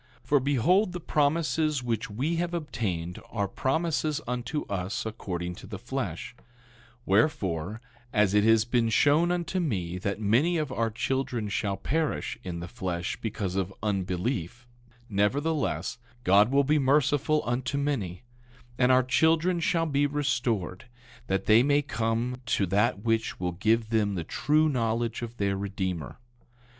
[0.23, 5.67] 10:2 For behold, the promises which we have obtained are promises unto us according to
[5.67, 6.35] the flesh;
[7.05, 7.79] wherefore,
[8.11, 12.61] as it has been shown unto me that many of our children shall perish in
[12.61, 14.65] the flesh because of unbelief,
[15.07, 18.23] nevertheless, God will be merciful unto many;
[18.79, 20.85] and our children shall be restored,
[21.27, 25.55] that they may come to that which will give them the true knowledge of their
[25.55, 26.17] Redeemer.